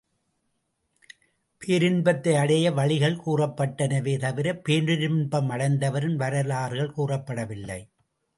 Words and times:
பேரின்பத்தை 1.61 2.33
அடைய 2.35 2.71
வழிகள் 2.71 3.19
கூறப்பட்டனவே 3.25 4.15
தவிரப் 4.17 4.63
பேரின்பம் 4.63 5.49
அடைந்தவர்களின் 5.49 6.15
வரலாறுகள் 6.15 6.93
கூறப்படவில்லை. 6.97 7.79